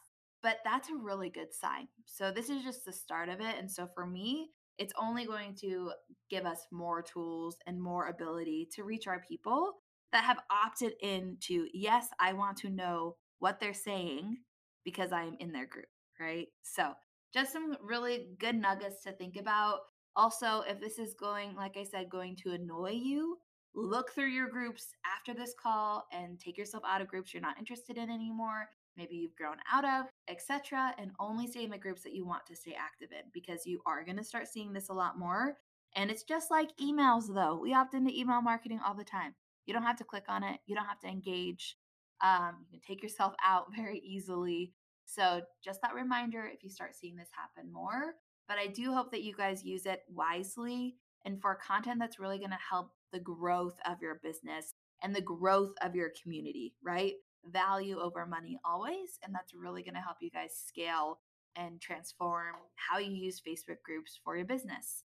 But 0.47 0.59
that's 0.65 0.91
a 0.91 0.95
really 0.95 1.29
good 1.29 1.53
sign. 1.53 1.89
So 2.05 2.31
this 2.31 2.51
is 2.51 2.63
just 2.63 2.85
the 2.85 2.93
start 2.93 3.29
of 3.29 3.41
it. 3.41 3.57
And 3.59 3.69
so 3.69 3.89
for 3.93 4.07
me, 4.07 4.51
it's 4.79 4.93
only 4.97 5.25
going 5.27 5.57
to 5.57 5.91
give 6.31 6.47
us 6.47 6.69
more 6.71 7.03
tools 7.03 7.57
and 7.67 7.83
more 7.83 8.07
ability 8.07 8.69
to 8.77 8.85
reach 8.85 9.09
our 9.09 9.21
people 9.29 9.73
that 10.13 10.23
have 10.23 10.39
opted 10.49 10.93
into, 11.01 11.67
yes, 11.75 12.07
I 12.21 12.33
want 12.33 12.59
to 12.59 12.71
know 12.71 13.17
what 13.41 13.59
they're 13.59 13.75
saying 13.75 14.37
because 14.85 15.11
I'm 15.11 15.35
in 15.41 15.51
their 15.51 15.67
group, 15.67 15.87
right? 16.21 16.47
So, 16.63 16.93
just 17.35 17.53
some 17.53 17.77
really 17.83 18.29
good 18.39 18.55
nuggets 18.55 19.03
to 19.03 19.11
think 19.11 19.35
about. 19.37 19.81
Also, 20.15 20.63
if 20.69 20.79
this 20.81 21.01
is 21.01 21.15
going, 21.19 21.57
like 21.57 21.77
I 21.77 21.83
said, 21.83 22.09
going 22.09 22.37
to 22.45 22.53
annoy 22.53 22.93
you, 22.93 23.39
look 23.75 24.13
through 24.13 24.29
your 24.29 24.49
groups 24.49 24.95
after 25.19 25.35
this 25.35 25.55
call 25.61 26.07
and 26.13 26.39
take 26.39 26.57
yourself 26.57 26.85
out 26.87 27.01
of 27.01 27.09
groups 27.09 27.35
you're 27.35 27.43
not 27.43 27.59
interested 27.59 27.99
in 27.99 28.11
anymore. 28.11 28.69
Maybe 28.97 29.17
you've 29.17 29.37
grown 29.37 29.57
out 29.73 29.85
of, 29.85 30.07
etc., 30.29 30.95
and 30.99 31.11
only 31.21 31.47
stay 31.47 31.65
in 31.65 31.71
the 31.71 31.79
groups 31.79 32.03
that 32.03 32.15
you 32.15 32.27
want 32.27 32.47
to 32.47 32.57
stay 32.57 32.75
active 32.79 33.11
in 33.13 33.31
because 33.33 33.67
you 33.67 33.81
are 33.87 34.05
going 34.05 34.17
to 34.17 34.25
start 34.25 34.49
seeing 34.49 34.73
this 34.73 34.89
a 34.89 34.95
lot 34.95 35.19
more. 35.19 35.57
And 35.95 36.11
it's 36.11 36.23
just 36.23 36.51
like 36.51 36.71
emails, 36.81 37.33
though. 37.33 37.59
We 37.61 37.75
opt 37.75 37.95
into 37.95 38.11
email 38.13 38.43
marketing 38.43 38.81
all 38.85 38.95
the 38.95 39.05
time. 39.05 39.35
You 39.67 39.75
don't 39.75 39.83
have 39.83 39.99
to 39.99 40.05
click 40.05 40.25
on 40.29 40.43
it, 40.43 40.61
you 40.67 40.75
don't 40.75 40.87
have 40.87 41.01
to 41.01 41.09
engage. 41.09 41.77
Um, 42.23 42.57
you 42.61 42.79
can 42.79 42.81
take 42.87 43.03
yourself 43.03 43.35
out 43.45 43.67
very 43.75 43.99
easily. 43.99 44.73
So, 45.05 45.43
just 45.65 45.83
that 45.83 45.95
reminder 45.95 46.51
if 46.53 46.65
you 46.65 46.71
start 46.71 46.97
seeing 46.97 47.17
this 47.17 47.31
happen 47.33 47.73
more. 47.73 48.15
But 48.49 48.59
I 48.59 48.69
do 48.69 48.93
hope 48.93 49.11
that 49.11 49.23
you 49.23 49.35
guys 49.35 49.65
use 49.65 49.87
it 49.87 50.03
wisely 50.09 50.97
and 51.25 51.41
for 51.41 51.57
content 51.57 51.99
that's 51.99 52.21
really 52.21 52.39
going 52.39 52.51
to 52.51 52.59
help 52.71 52.93
the 53.13 53.19
growth 53.21 53.79
of 53.85 54.01
your 54.01 54.21
business 54.23 54.75
and 55.03 55.15
the 55.15 55.21
growth 55.21 55.73
of 55.83 55.95
your 55.95 56.11
community, 56.23 56.75
right? 56.83 57.15
Value 57.53 57.99
over 57.99 58.27
money 58.27 58.59
always. 58.65 59.19
And 59.23 59.35
that's 59.35 59.55
really 59.55 59.83
going 59.83 59.95
to 59.95 60.01
help 60.01 60.19
you 60.21 60.31
guys 60.31 60.51
scale 60.67 61.21
and 61.57 61.81
transform 61.81 62.55
how 62.75 62.99
you 62.99 63.13
use 63.13 63.41
Facebook 63.47 63.83
groups 63.85 64.19
for 64.25 64.37
your 64.37 64.47
business. 64.47 65.05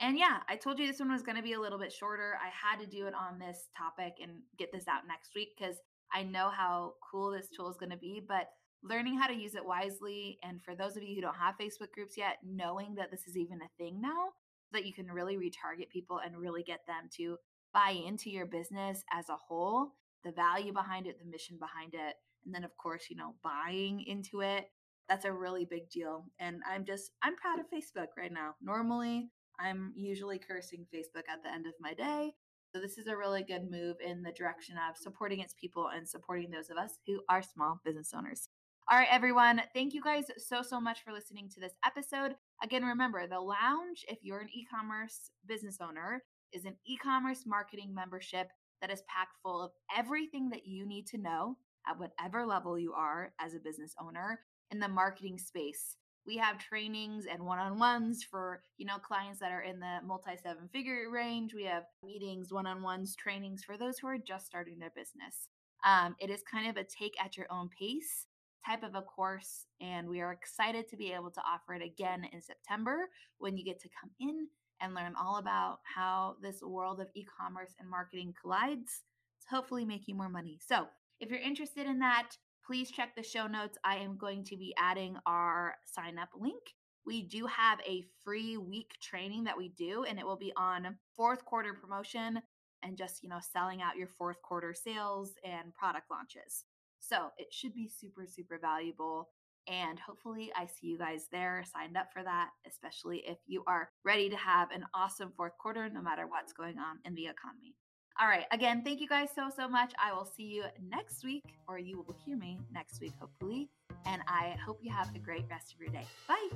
And 0.00 0.16
yeah, 0.16 0.38
I 0.48 0.56
told 0.56 0.78
you 0.78 0.86
this 0.86 1.00
one 1.00 1.10
was 1.10 1.22
going 1.22 1.36
to 1.36 1.42
be 1.42 1.54
a 1.54 1.60
little 1.60 1.78
bit 1.78 1.92
shorter. 1.92 2.34
I 2.40 2.50
had 2.50 2.80
to 2.80 2.86
do 2.86 3.06
it 3.06 3.14
on 3.14 3.38
this 3.38 3.68
topic 3.76 4.14
and 4.22 4.42
get 4.56 4.70
this 4.72 4.86
out 4.86 5.08
next 5.08 5.34
week 5.34 5.48
because 5.58 5.76
I 6.12 6.22
know 6.22 6.50
how 6.50 6.94
cool 7.10 7.32
this 7.32 7.48
tool 7.48 7.68
is 7.68 7.76
going 7.76 7.90
to 7.90 7.96
be. 7.96 8.22
But 8.26 8.48
learning 8.82 9.18
how 9.18 9.26
to 9.26 9.34
use 9.34 9.56
it 9.56 9.64
wisely, 9.64 10.38
and 10.44 10.62
for 10.62 10.76
those 10.76 10.96
of 10.96 11.02
you 11.02 11.16
who 11.16 11.20
don't 11.20 11.34
have 11.34 11.56
Facebook 11.60 11.90
groups 11.92 12.16
yet, 12.16 12.36
knowing 12.46 12.94
that 12.94 13.10
this 13.10 13.26
is 13.26 13.36
even 13.36 13.58
a 13.60 13.82
thing 13.82 14.00
now, 14.00 14.28
that 14.72 14.86
you 14.86 14.94
can 14.94 15.06
really 15.06 15.36
retarget 15.36 15.88
people 15.90 16.20
and 16.24 16.36
really 16.36 16.62
get 16.62 16.80
them 16.86 17.08
to 17.16 17.36
buy 17.74 17.90
into 17.90 18.30
your 18.30 18.46
business 18.46 19.02
as 19.12 19.28
a 19.28 19.36
whole, 19.36 19.94
the 20.24 20.32
value 20.32 20.72
behind 20.72 21.06
it, 21.06 21.18
the 21.18 21.30
mission 21.30 21.56
behind 21.58 21.94
it, 21.94 22.16
and 22.44 22.54
then, 22.54 22.64
of 22.64 22.76
course, 22.76 23.04
you 23.10 23.16
know, 23.16 23.34
buying 23.42 24.02
into 24.06 24.40
it. 24.40 24.66
That's 25.08 25.24
a 25.24 25.32
really 25.32 25.64
big 25.64 25.88
deal. 25.90 26.26
And 26.38 26.60
I'm 26.70 26.84
just, 26.84 27.12
I'm 27.22 27.36
proud 27.36 27.58
of 27.58 27.66
Facebook 27.66 28.08
right 28.16 28.32
now. 28.32 28.54
Normally, 28.62 29.30
I'm 29.58 29.92
usually 29.96 30.38
cursing 30.38 30.86
Facebook 30.94 31.28
at 31.30 31.42
the 31.42 31.52
end 31.52 31.66
of 31.66 31.72
my 31.80 31.94
day. 31.94 32.32
So 32.74 32.80
this 32.80 32.98
is 32.98 33.06
a 33.06 33.16
really 33.16 33.42
good 33.42 33.70
move 33.70 33.96
in 34.04 34.22
the 34.22 34.32
direction 34.32 34.76
of 34.76 34.96
supporting 34.96 35.40
its 35.40 35.54
people 35.58 35.88
and 35.94 36.06
supporting 36.06 36.50
those 36.50 36.68
of 36.68 36.76
us 36.76 36.98
who 37.06 37.20
are 37.28 37.42
small 37.42 37.80
business 37.84 38.12
owners. 38.14 38.50
All 38.90 38.98
right, 38.98 39.08
everyone. 39.10 39.62
Thank 39.74 39.94
you 39.94 40.02
guys 40.02 40.24
so, 40.36 40.62
so 40.62 40.80
much 40.80 41.02
for 41.02 41.12
listening 41.12 41.48
to 41.50 41.60
this 41.60 41.74
episode. 41.84 42.34
Again, 42.62 42.84
remember 42.84 43.26
the 43.26 43.40
lounge, 43.40 44.04
if 44.08 44.18
you're 44.22 44.40
an 44.40 44.48
e 44.50 44.66
commerce 44.70 45.30
business 45.46 45.78
owner, 45.80 46.22
is 46.52 46.64
an 46.64 46.76
e 46.86 46.96
commerce 46.96 47.44
marketing 47.46 47.94
membership 47.94 48.48
that 48.80 48.90
is 48.90 49.02
packed 49.02 49.36
full 49.42 49.62
of 49.62 49.72
everything 49.96 50.50
that 50.50 50.66
you 50.66 50.86
need 50.86 51.06
to 51.08 51.18
know 51.18 51.56
at 51.88 51.98
whatever 51.98 52.44
level 52.44 52.78
you 52.78 52.92
are 52.92 53.32
as 53.40 53.54
a 53.54 53.60
business 53.60 53.94
owner 54.00 54.40
in 54.70 54.78
the 54.78 54.88
marketing 54.88 55.38
space. 55.38 55.96
We 56.26 56.36
have 56.36 56.58
trainings 56.58 57.24
and 57.24 57.42
one-on-ones 57.44 58.22
for, 58.22 58.60
you 58.76 58.84
know, 58.84 58.98
clients 58.98 59.40
that 59.40 59.50
are 59.50 59.62
in 59.62 59.80
the 59.80 60.00
multi 60.04 60.32
seven 60.42 60.68
figure 60.70 61.08
range. 61.10 61.54
We 61.54 61.64
have 61.64 61.84
meetings, 62.04 62.52
one-on-ones, 62.52 63.16
trainings 63.16 63.64
for 63.64 63.78
those 63.78 63.98
who 63.98 64.08
are 64.08 64.18
just 64.18 64.46
starting 64.46 64.78
their 64.78 64.92
business. 64.94 65.48
Um, 65.86 66.16
it 66.18 66.28
is 66.28 66.42
kind 66.50 66.68
of 66.68 66.76
a 66.76 66.84
take 66.84 67.14
at 67.24 67.36
your 67.36 67.46
own 67.50 67.70
pace 67.70 68.26
type 68.66 68.82
of 68.82 68.94
a 68.94 69.00
course, 69.00 69.64
and 69.80 70.08
we 70.08 70.20
are 70.20 70.32
excited 70.32 70.88
to 70.88 70.96
be 70.96 71.12
able 71.12 71.30
to 71.30 71.40
offer 71.40 71.74
it 71.74 71.82
again 71.82 72.26
in 72.30 72.42
September 72.42 73.08
when 73.38 73.56
you 73.56 73.64
get 73.64 73.80
to 73.80 73.88
come 73.88 74.10
in 74.20 74.48
and 74.80 74.94
learn 74.94 75.14
all 75.20 75.36
about 75.36 75.78
how 75.82 76.36
this 76.42 76.62
world 76.62 77.00
of 77.00 77.08
e 77.14 77.24
commerce 77.24 77.74
and 77.78 77.88
marketing 77.88 78.34
collides 78.40 79.02
to 79.42 79.54
hopefully 79.54 79.84
make 79.84 80.08
you 80.08 80.14
more 80.14 80.28
money. 80.28 80.58
So, 80.66 80.86
if 81.20 81.30
you're 81.30 81.40
interested 81.40 81.86
in 81.86 81.98
that, 81.98 82.30
please 82.64 82.90
check 82.90 83.16
the 83.16 83.22
show 83.22 83.46
notes. 83.46 83.78
I 83.84 83.96
am 83.96 84.16
going 84.16 84.44
to 84.44 84.56
be 84.56 84.74
adding 84.78 85.16
our 85.26 85.76
sign 85.84 86.18
up 86.18 86.28
link. 86.38 86.62
We 87.04 87.22
do 87.22 87.46
have 87.46 87.80
a 87.86 88.04
free 88.22 88.56
week 88.56 88.92
training 89.00 89.44
that 89.44 89.56
we 89.56 89.70
do, 89.70 90.04
and 90.04 90.18
it 90.18 90.26
will 90.26 90.36
be 90.36 90.52
on 90.56 90.96
fourth 91.16 91.44
quarter 91.44 91.72
promotion 91.72 92.40
and 92.82 92.96
just, 92.96 93.22
you 93.22 93.28
know, 93.28 93.40
selling 93.40 93.82
out 93.82 93.96
your 93.96 94.08
fourth 94.08 94.40
quarter 94.42 94.74
sales 94.74 95.32
and 95.44 95.74
product 95.74 96.10
launches. 96.10 96.64
So 97.00 97.28
it 97.38 97.48
should 97.50 97.74
be 97.74 97.88
super, 97.88 98.26
super 98.26 98.58
valuable. 98.58 99.30
And 99.70 99.98
hopefully, 99.98 100.50
I 100.56 100.66
see 100.66 100.86
you 100.86 100.98
guys 100.98 101.26
there 101.30 101.62
signed 101.70 101.96
up 101.96 102.08
for 102.12 102.22
that, 102.22 102.48
especially 102.66 103.22
if 103.26 103.38
you 103.46 103.62
are 103.66 103.90
ready 104.04 104.28
to 104.30 104.36
have 104.36 104.70
an 104.70 104.84
awesome 104.94 105.32
fourth 105.36 105.56
quarter, 105.58 105.88
no 105.90 106.00
matter 106.00 106.26
what's 106.26 106.52
going 106.52 106.78
on 106.78 106.98
in 107.04 107.14
the 107.14 107.26
economy. 107.26 107.74
All 108.20 108.26
right. 108.26 108.46
Again, 108.50 108.82
thank 108.82 109.00
you 109.00 109.08
guys 109.08 109.28
so, 109.34 109.48
so 109.54 109.68
much. 109.68 109.92
I 110.02 110.12
will 110.12 110.24
see 110.24 110.44
you 110.44 110.64
next 110.90 111.24
week, 111.24 111.44
or 111.68 111.78
you 111.78 111.98
will 111.98 112.16
hear 112.24 112.36
me 112.36 112.58
next 112.72 113.00
week, 113.00 113.12
hopefully. 113.20 113.68
And 114.06 114.22
I 114.26 114.56
hope 114.64 114.78
you 114.82 114.92
have 114.92 115.14
a 115.14 115.18
great 115.18 115.44
rest 115.48 115.74
of 115.74 115.80
your 115.80 115.90
day. 115.90 116.06
Bye. 116.26 116.48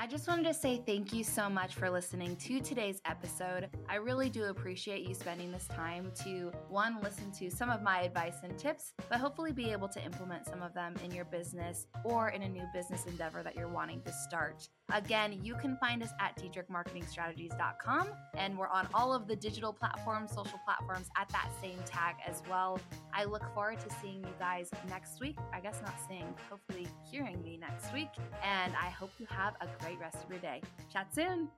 I 0.00 0.06
just 0.06 0.26
wanted 0.26 0.46
to 0.46 0.54
say 0.54 0.82
thank 0.86 1.12
you 1.12 1.22
so 1.22 1.50
much 1.50 1.74
for 1.74 1.90
listening 1.90 2.34
to 2.36 2.58
today's 2.60 3.02
episode. 3.04 3.68
I 3.86 3.96
really 3.96 4.30
do 4.30 4.44
appreciate 4.44 5.06
you 5.06 5.14
spending 5.14 5.52
this 5.52 5.66
time 5.66 6.10
to 6.24 6.50
one, 6.70 7.02
listen 7.02 7.30
to 7.32 7.50
some 7.50 7.68
of 7.68 7.82
my 7.82 8.00
advice 8.00 8.36
and 8.42 8.58
tips, 8.58 8.94
but 9.10 9.20
hopefully 9.20 9.52
be 9.52 9.70
able 9.70 9.88
to 9.88 10.02
implement 10.02 10.46
some 10.46 10.62
of 10.62 10.72
them 10.72 10.94
in 11.04 11.10
your 11.10 11.26
business 11.26 11.86
or 12.02 12.30
in 12.30 12.40
a 12.40 12.48
new 12.48 12.64
business 12.72 13.04
endeavor 13.04 13.42
that 13.42 13.54
you're 13.54 13.68
wanting 13.68 14.00
to 14.04 14.12
start. 14.26 14.66
Again, 14.92 15.40
you 15.42 15.54
can 15.54 15.76
find 15.76 16.02
us 16.02 16.10
at 16.20 16.36
diedrichmarketingstrategies.com, 16.36 18.08
and 18.36 18.58
we're 18.58 18.68
on 18.68 18.88
all 18.94 19.12
of 19.12 19.28
the 19.28 19.36
digital 19.36 19.72
platforms, 19.72 20.32
social 20.32 20.60
platforms 20.64 21.08
at 21.16 21.28
that 21.30 21.50
same 21.60 21.78
tag 21.86 22.16
as 22.26 22.42
well. 22.48 22.78
I 23.12 23.24
look 23.24 23.42
forward 23.54 23.80
to 23.80 23.88
seeing 24.02 24.22
you 24.22 24.34
guys 24.38 24.70
next 24.88 25.20
week. 25.20 25.36
I 25.52 25.60
guess 25.60 25.80
not 25.84 25.94
seeing, 26.08 26.34
hopefully 26.48 26.88
hearing 27.10 27.42
me 27.42 27.58
next 27.58 27.92
week. 27.92 28.10
And 28.44 28.72
I 28.80 28.90
hope 28.90 29.10
you 29.18 29.26
have 29.30 29.54
a 29.60 29.68
great 29.82 29.98
rest 29.98 30.24
of 30.24 30.30
your 30.30 30.40
day. 30.40 30.62
Chat 30.92 31.14
soon. 31.14 31.48